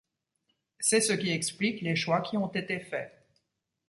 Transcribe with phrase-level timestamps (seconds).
[0.79, 3.13] C’est ce qui explique les choix qui ont été faits.